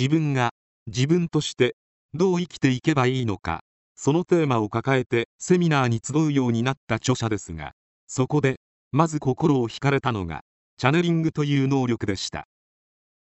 [0.00, 0.54] 自分が
[0.86, 1.76] 自分として
[2.14, 3.60] どう生きていけばいいのか
[3.94, 7.72] そのテーマを抱えてセミナーに集うようになった著者ですが
[8.06, 8.60] そこで
[8.92, 10.40] まず心を惹かれたのが
[10.78, 12.46] チャネリングという能力でした。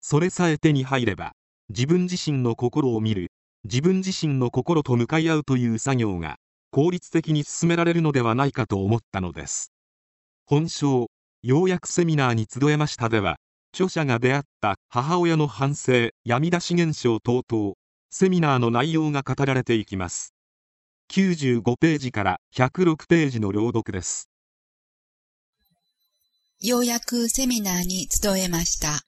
[0.00, 1.32] それさえ手に入れば
[1.68, 3.32] 自分自身の心を見る
[3.64, 6.36] 自分自身の心と向かい合うという作業が
[6.70, 9.72] 効率的に進められるのではないかと思ったのです。
[10.46, 11.08] 本章
[11.42, 13.38] ようやくセミナーに集えましたでは
[13.74, 17.74] 著者が出会った母親の反省闇出し現象等々
[18.08, 20.32] セミナーの内容が語られていきます。
[21.12, 24.30] 95ページから106ページの朗読です。
[26.60, 29.02] ようやくセミナーに集えました。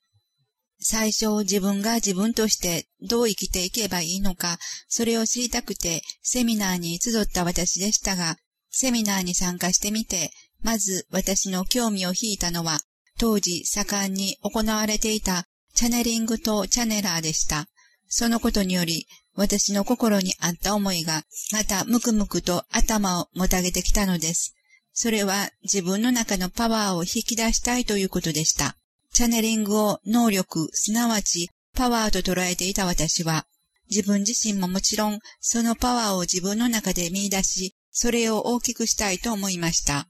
[0.82, 8.36] 最初自分が自分としてどう生きていけばいいのか、それを知りたくてセミナーに集った私でしたが、
[8.70, 10.30] セミナーに参加してみて、
[10.62, 12.80] まず私の興味を引いたのは、
[13.18, 15.46] 当時盛んに行われていた
[15.80, 17.66] チャネリングとチャネラーでした。
[18.06, 24.54] そのことにより、私の心にあった思いが、またムクムクと頭をもたげてきたのです。
[24.92, 28.76] それは自分の中のパワーを引き出したいということでした。
[29.14, 33.46] チャネリングを能力、すなわちパワーと捉えていた私は、
[33.88, 40.08] 自分自身ももちろんそのパワーを自分の中で見出し、それを大きくしたいと思いました。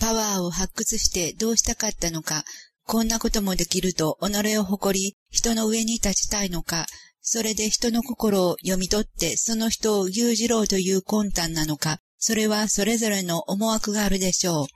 [0.00, 2.46] パワーを発掘してどうしたかったのか、
[2.86, 6.86] こんなこともできると己を誇り、人の上に立ちたいのか、
[7.22, 14.66] それで人の心を読み取ってその人を牛耳ろうという魂胆なのか、それはそれぞれの思惑があるでしょう。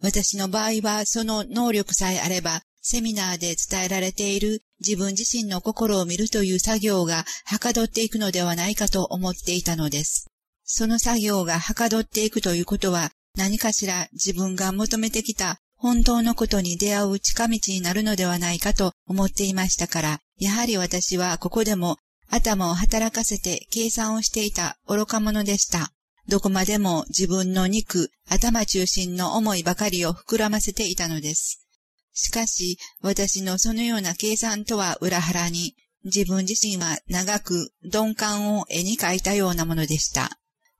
[0.00, 10.28] 私の場合はその能力さえあれば、セミナーで伝えられている自分自身の心を見るという作業がはかどっていくのではないかと思っていたのです。
[10.64, 21.96] その作業がはかどっていくということは何かしら自分が求めてきた本当のことに出会う近道になるのではないかと思っていましたから、やはり私はここでも
[22.30, 25.90] 頭を働かせて計算をしていた愚か者でした。
[26.28, 31.66] どこまでも自分の肉、頭中心の思いばかりを膨らませていたのです。
[32.12, 40.30] しかし、私のそのような計算とは裏腹に、自分自身は長く鈍感を絵に描いたようなものでした。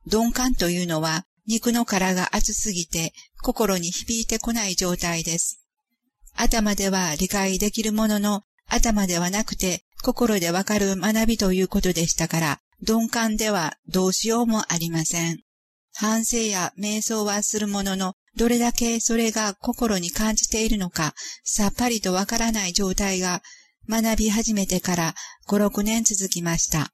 [0.05, 5.59] 鈍感というのは、肉の殻が厚すぎて心に響いてこない状態です。
[6.35, 15.39] 頭では理解できるものの、頭ではなくて心でわかる学びということでしたから、鈍感ではどうしようもありません。
[15.95, 23.43] 反省や瞑想はするものの、どれだけそれが心に感じているのか、さっぱりとわからない状態が
[23.87, 25.15] 学び始めてから
[25.47, 26.91] 5、6年続きました。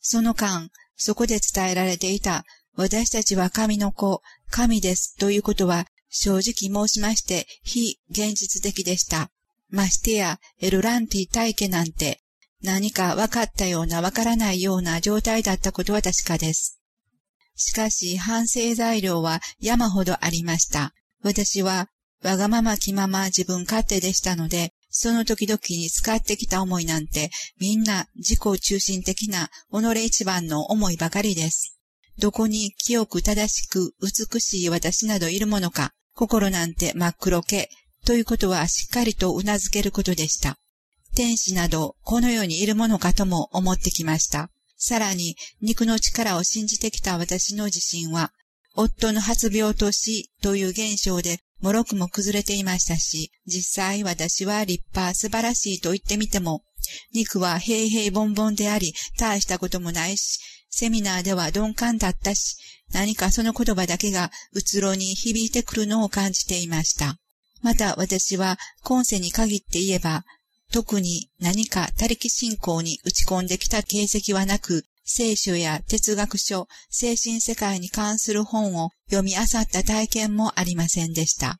[0.00, 2.44] その間、そこで伝えられていた、
[2.74, 9.30] 私たちは神の子、神ですということは、正直申しまして、非現実的でした。
[9.70, 12.22] ましてや、エルランティ大家なんて、
[12.62, 16.78] 何か分かったような分からないような状態だったことは確かです。
[17.56, 20.94] しかし反省材料は山ほどありました。
[21.22, 21.88] 私は
[22.22, 31.78] わがまま気まま自分勝手でしたので、その時々に使ってきた思いなんて、みんな自己中心的な己一番の思いばかりです。
[32.18, 37.70] どこに清く正しく美しい私などいるものか、心なんて真っ黒け、
[38.04, 40.58] ということはしっかりと頷けることでした。
[41.14, 44.50] 天使などこの世にいるものかとも思ってきました。
[44.76, 48.32] さらに肉の力を信じてきた私の自信は、
[48.74, 56.64] 夫の発病と死という現象でもろくも崩れていましたし、実際私は立派素晴らしいと言ってみても、
[57.14, 60.40] 肉は平々凡々であり、大したこともないし、
[60.72, 62.56] セミナーでは鈍感だったし、
[62.92, 67.18] 何かその言葉だけがうつろに響いてくるのを感じていました。
[67.60, 70.24] また私は今世に限って言えば、
[70.72, 81.58] 特に何か他力信仰に打ち込んできた形跡はなく、聖書や哲学書、精神世界に関する本を読み漁った体験もありませんでした。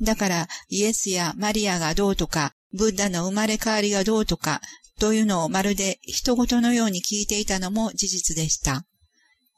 [0.00, 4.60] だからイエスやマリアがどうとか、ブッダの生まれ変わりがどうとか、
[4.98, 8.86] というのをまるで人事のように聞いていたのも事実でした。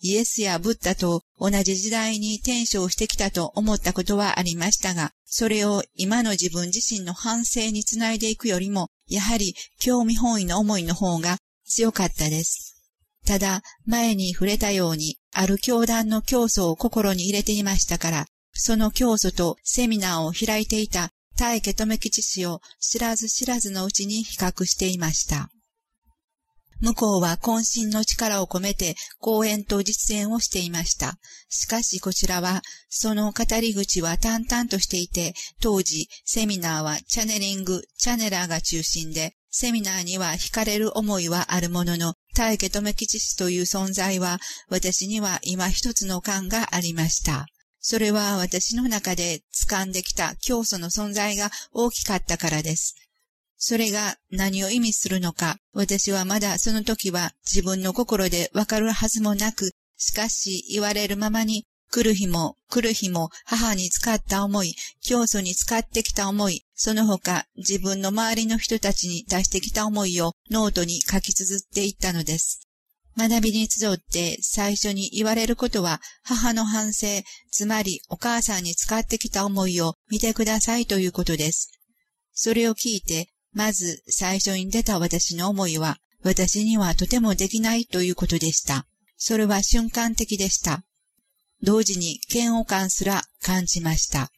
[0.01, 12.77] イエスやブッダと同じ時代に転生してきたと思ったことはありましたが、それを今の自分自身の反省につないでいくよりも、やはり興味本位の思いの方が強かったです。
[13.27, 21.08] ただ、前に触れたように、ある教団の教祖を心に入れていましたから、その教祖とセミナーを開いていた
[21.39, 25.49] 大家留吉氏を知らず知らずのうちに比較していました。
[26.81, 31.19] 向こうは渾身の力を込めて講演と実演をしていました。
[31.49, 44.39] しかしこちらは、その語り口は淡々としていて、当時、セミナーはチャネリング、チャネラーが中心で、セミナーには惹かれる思いはあるものの、大家留吉氏という存在は、
[44.69, 47.47] 私には今一つの感がありました。
[47.81, 52.95] それは私の中で掴んできた教祖の存在が大きかったからです。
[53.57, 72.68] それが何を意味するのか、私はまだその時は自分の心でわかるはずもなく、しかし言われるままに来る日も来る日も母に使った思い、教祖に使ってきた思い、その他自分の周りの人たちに出してきた思いをノートに書き綴っていったのです。
[73.19, 77.09] 学びに集って最初に言われることは母の反省、
[77.51, 81.73] つまりお母さんに使ってきた思いを見てくださいということです。
[82.33, 88.87] それを聞いて、まず最初に出た私の思いは、私にはとてもできないということでした。
[89.17, 90.85] それは瞬間的でした。
[91.61, 94.31] 同時に嫌悪感すら感じました。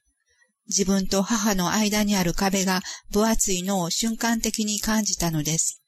[0.69, 2.81] 自分と母の間にある壁が
[3.13, 5.83] 分厚いのを瞬間的に感じたのです。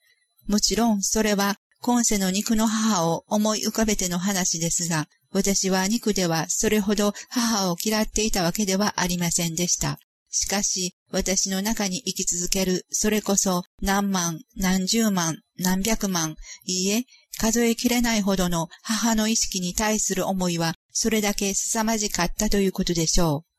[0.47, 9.99] もちろんそれは今世の肉の母を思い浮かべての話ですが、私は肉ではそれほど母を嫌っていたわけではありませんでした。
[10.31, 16.37] しかし、私の中に生き続ける、それこそ何万、何十万、何百万、
[16.67, 17.03] いいえ、
[17.37, 23.53] 数えきれないほどの母の意識に対する思いは、それだけ凄まじかったということでしょう。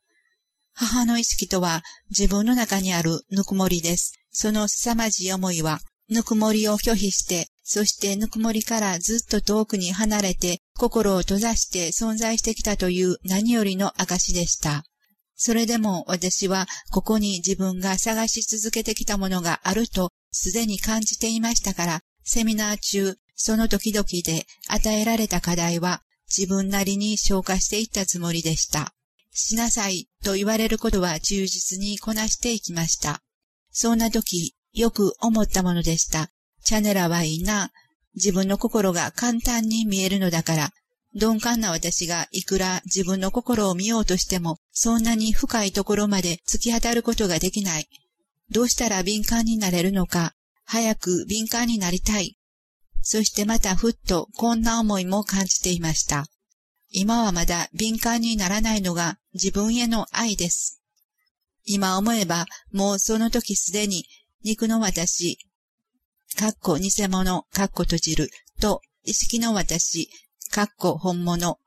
[0.72, 4.14] 母の意識とは自分の中にあるぬくもりです。
[4.32, 14.84] その凄まじい思いは、ぬくもりを拒否して、そしてぬくもりからずっと遠くに離れて、心を閉ざして存在してきたという何よりの証でした。
[15.36, 26.02] それでも私はここに自分が探し続けてきたものがあるとすでに感じていましたから、セミナー中、その時々で与えられた課題は
[26.36, 28.94] 自分なりに消化していったつもりでした。
[29.32, 33.22] しなさいと言われることは忠実にこなしていきました。
[33.72, 36.30] そんな時、よく思ったものでした。
[36.64, 37.72] チャネラはいいな。
[38.16, 40.70] 自分の心が簡単に見えるのだから、
[41.16, 47.88] 鈍感な私がいくら自分の心を見ようとしても、そんなに深いところまで突き当たることができない。
[48.50, 50.34] どうしたら敏感になれるのか、
[50.66, 52.38] 早く敏感になりたい。
[53.02, 56.26] そしてまたふっとこんな思いも感じていました。
[56.90, 60.82] 今はまだ敏感にならないのが自分への愛です。
[61.66, 64.06] 今思えばもうその時すでに
[64.44, 65.38] 肉の私、
[66.36, 70.10] かっこ偽物、かっこ閉じると意識の私、
[70.52, 71.60] かっこ本物、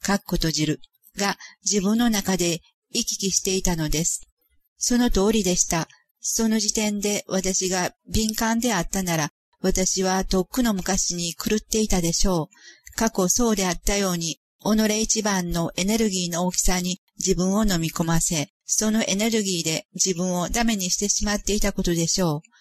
[0.00, 0.80] かっこ閉じる
[1.16, 2.60] が自分の中で
[2.90, 4.28] 行き来していたのです。
[4.78, 5.88] その通りでした。
[6.20, 12.96] その時点で私が敏感であったなら、私はとっくの昔に狂っていたでしょう。
[12.96, 22.57] 過去そうであったように、己一番のエネルギーの大きさに自分を飲み込ませ、そのエネルギーで自分をダメにしてしまっていたことでしょう。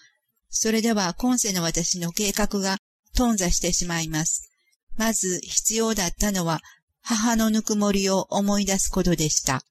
[0.49, 2.77] それでは今世の私の計画が
[3.15, 4.49] 頓挫してしまいます。
[4.95, 6.59] まず必要だったのは
[7.01, 9.61] 母のぬくもりを思い出すことでした。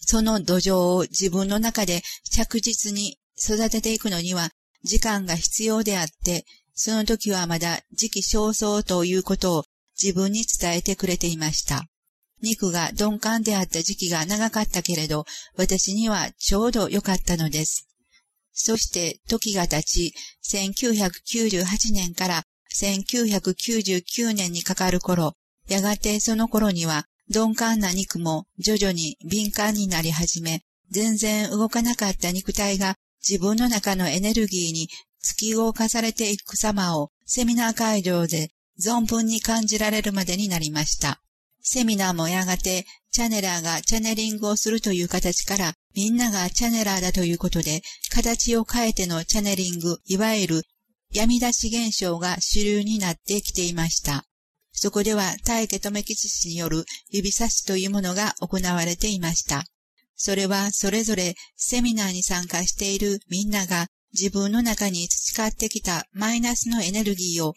[0.00, 4.50] その土壌を自分の中で着実に育てていくのには
[4.84, 6.44] 時間が必要であって、
[6.74, 9.64] その時はまだ時期尚早ということを
[10.00, 11.86] 自分に伝えてくれていました。
[12.40, 15.24] 肉が鈍感であった時期が長かったけれど、
[15.56, 17.87] 私にはちょうど良かったのです。
[18.60, 20.12] そして時が経ち、
[20.44, 22.42] 1998年から
[22.74, 25.34] 1999年にかかる頃、
[25.68, 32.96] やがてその頃には鈍感な肉も徐々に敏感になり始め、全然動かなかった肉体が
[33.26, 34.88] 自分の中のエネルギーに
[35.22, 38.50] 突き動かされていく様をセミナー会場で
[38.84, 41.20] 存分に感じられるまでになりました。
[41.60, 50.62] セミナーもやがてチャネラーがチャネリングをするという形からみんながチャネラーだということで形を変えてのチャネリング、いわゆる
[51.12, 54.24] 闇出し現象が主流になってきていました。
[54.72, 59.64] そこでは大家留吉氏による指差しというものが行われていました。
[60.14, 67.54] それはそれぞれセミナーに参加しているみんなが自分の中に培ってきたマイナスのエネルギーを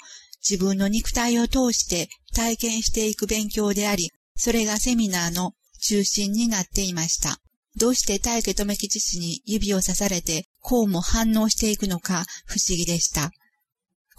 [0.47, 7.39] 自分の肉体を通して体験していく勉強であり、それがセミナーの中心になっていました。
[7.77, 13.31] どうして大家留吉氏に指を刺されてこうも反応していくのか不思議でした。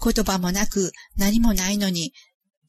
[0.03, 2.13] 言葉もなく何もないのに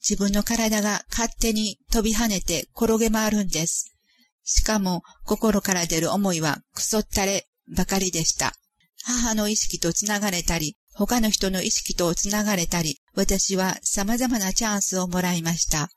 [0.07, 3.95] 自分の体が勝手に飛び跳ねて転げ回るんです。
[4.43, 8.53] しかも心から出る思いはくそったればかりでした。
[9.03, 15.89] 母の意識と繋がれたり、他の人の意識と繋がれたり、私は様々なチャンスをもらいました。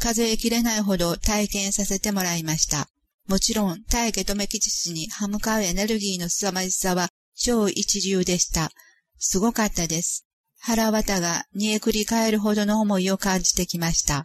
[0.00, 2.88] 数えきれないほど体験させてもらいました。
[3.28, 8.70] もちろん、大家留吉氏に歯向かうエネルギーの凄まじさは超一流でした。
[9.18, 10.26] すごかったです。
[10.58, 14.24] 腹渡が煮えくり返るほどの思いを感じてきました。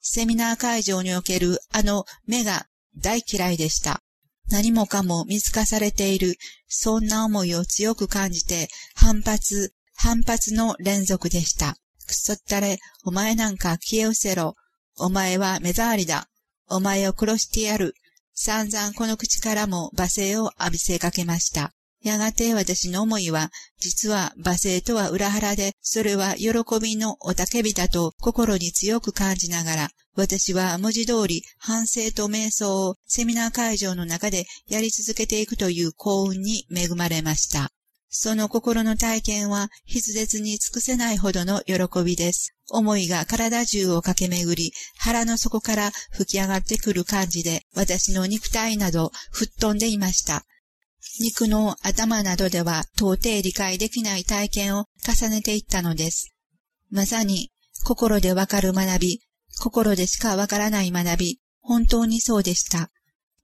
[0.00, 2.66] セミナー会場におけるあの目が
[2.96, 4.02] 大嫌いでした。
[4.48, 6.36] 何もかも見透かされている、
[6.68, 11.76] そんな思いを強く感じて、反発、反発の連続でした。
[12.06, 14.54] くそったれ、お前なんか消え失せろ。
[14.98, 16.28] お前は目障りだ。
[16.68, 17.94] お前を殺してやる。
[18.34, 21.72] 散々この口からも罵声を浴びせかけました。
[22.02, 26.50] やがて私の思いは、実は罵声とは裏腹で、それは喜
[26.80, 37.70] びのおたけびだと心に強く感じながら、私は文字通り反省と瞑想をセミナー会場の中でやり続けていくという幸運に恵まれました。
[38.18, 42.56] その心の体験は筆舌に尽くせないほどの喜びです。
[42.70, 50.46] 思いが体中を駆け巡り、腹の底から吹き上がってくる感じで、私の肉体など吹っ飛んでいました。
[51.20, 56.34] 肉の頭などでは到底理解できない体験を重ねていったのです。
[56.90, 57.52] まさに、
[57.84, 59.20] 心でわかる学び、
[59.60, 62.90] 心でしかわからない学び、本当にそうでした。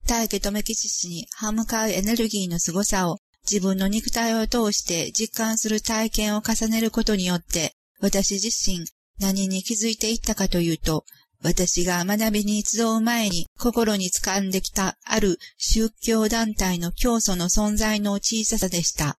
[0.06, 3.18] 大家留吉氏に歯向かうエネルギーの凄さを
[3.52, 8.86] 自分の肉体を通して実感する体験を重ねることによって、私自身
[9.20, 11.04] 何に気づいていったかというと、
[11.42, 19.18] 私が学びに集う前に心に掴んできたある宗教団体の教祖の存在の小ささでした。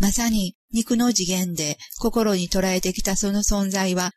[0.00, 4.10] まさに肉の次元で心に捉えてきたその存在は、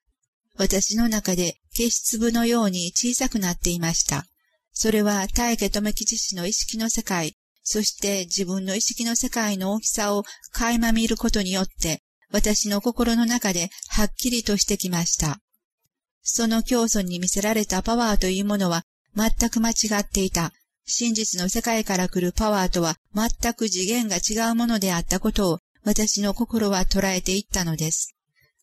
[0.57, 4.25] 私の中で消し粒のように小さくなっていました。
[4.71, 12.01] それは大家留吉氏の意識の世界、そして自分の意識の世界の大きさを垣間見ることによって、
[12.31, 15.39] 私の心の中ではっきりとしてきました。
[16.23, 18.83] その教祖に見せられたパワーというものは
[19.15, 20.51] 全く間違っていた。
[20.85, 28.15] 真実の世界から来るパワーとは全く次元が違うものであったことを私の心は捉えていったのです。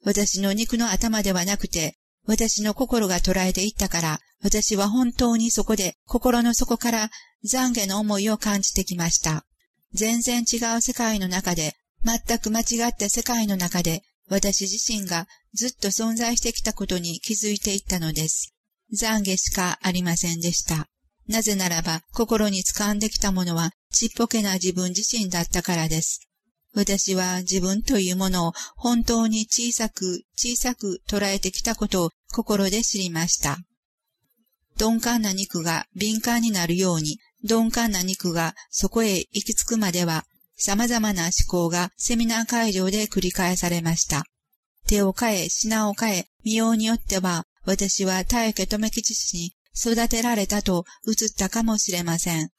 [0.05, 1.97] 私の肉の頭ではなくて、
[2.27, 7.11] 私の心が捉えていったから、私は本当にそこで心の底から
[7.45, 9.45] 懺悔の思いを感じてきました。
[9.93, 11.75] 全然違う世界の中で、
[12.05, 18.55] 全く間違った世界の中で、私自身がずっと存在してきたことに気づいていったのです。
[18.93, 20.89] 懺悔しかありませんでした。
[21.29, 26.30] なぜならば、心に掴んできたものは、ちっぽけな自分自身だったからです。
[26.75, 33.59] 私は自分というものを本当に小さく小さく捉えてきたことを心で知りました。
[34.79, 40.25] 鈍感な肉が敏感になるように、鈍感な肉がそこへ行き着くまでは、
[40.57, 44.25] 様々な思考がセミナー会場で繰り返されました。
[44.87, 52.51] 手を変え、品を変え、見ようによっては、私は大家留吉氏に育てられたと映ったかもしれません。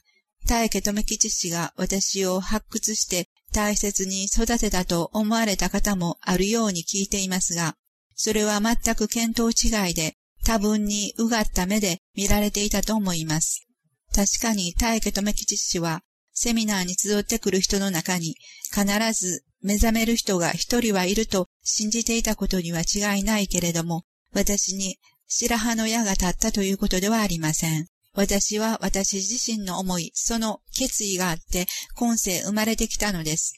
[0.47, 7.75] 大家留吉氏が私を発掘して大切に育てたと思われた方もあるように聞いていますが、
[8.15, 10.15] それは全く見当違いで、
[10.45, 13.67] 多分にうがった目で見られていたと思います。
[14.13, 16.01] 確かに大家留吉氏は、
[16.33, 18.35] セミナーに集ってくる人の中に、
[18.73, 24.03] 必ず目覚める人が一人はいると信じていたことには違いないけれども、
[24.33, 27.87] 私に白羽の矢が立ったということではありません。
[28.13, 33.53] 私は私自身の思い、その決意があって、今世生まれてきたのです。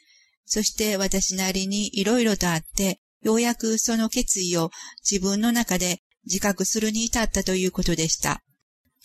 [0.45, 4.69] そして私なりに色々とあって、ようやくその決意を
[5.09, 8.43] 自分の中で自覚するに至ったということでした。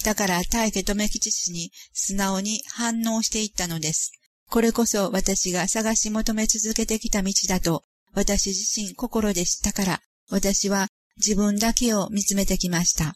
[0.05, 4.13] だから大家留吉氏に素直に反応していったのです。
[4.51, 10.01] これこそ私が探し求め続けてきた道だと、私自身心で知ったから、
[10.31, 13.15] 私は自分だけを見つめてきました。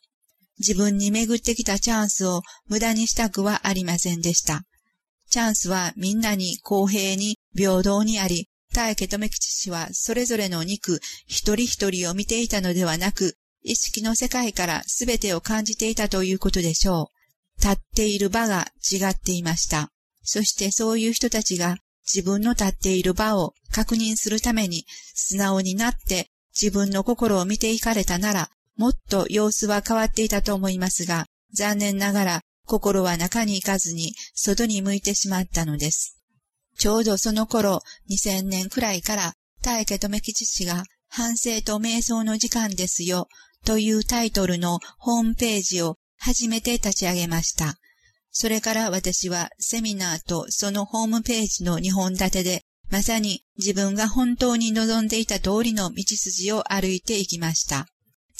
[0.58, 4.62] 自分に巡ってきたチャンスを無駄にしたくはありませんでした。
[5.30, 17.10] チャンスはみんなに公平に平等にあり、大家留吉氏はそれぞれの肉一人一人を見ていたのではなく、意識の世界から全てを感じていたということでしょ
[17.58, 17.60] う。
[17.60, 19.90] 立っている場が違っていました。
[20.22, 21.76] そしてそういう人たちが
[22.12, 26.30] 自分の立っている場を確認するために素直になって
[26.60, 28.50] 自分の心を見ていかれたなら、
[28.82, 36.18] もっと様子は変わっていたと思いますが、残念ながら心は中に行かずに外に向いてしまったのです。
[36.76, 43.28] ちょうどその頃、2000年くらいから、大家留吉氏が反省と瞑想の時間ですよ、
[43.64, 47.76] というタイトルのホームページを初めて立ち上げました。
[48.32, 57.86] それから私はセミナーとそのホームページの2本立てで、まさに自分が本当に望んでいた通りの道筋を歩いていきました。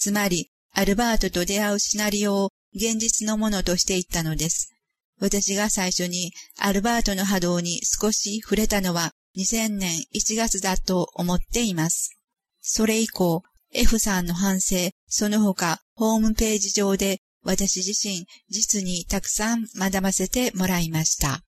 [0.03, 4.73] つまり、アルバートと出会うシナリオを現実のものとしていったのです。
[5.21, 12.17] 私が最初にアルバートの波動に少し触れたのは、2000年1月だと思っています。
[12.59, 13.43] それ以降、
[13.73, 21.43] F さんの反省、その他、ホームページ上で私自身、実にたくさん学ばせてもらいました。